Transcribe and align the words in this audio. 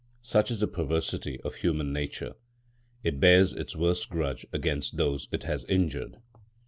Such 0.23 0.49
is 0.49 0.59
the 0.61 0.67
perversity 0.67 1.39
of 1.41 1.57
human 1.57 1.93
nature. 1.93 2.33
It 3.03 3.19
bears 3.19 3.53
its 3.53 3.75
worst 3.75 4.09
grudge 4.09 4.47
against 4.51 4.97
those 4.97 5.27
it 5.31 5.43
has 5.43 5.63
injured. 5.65 6.17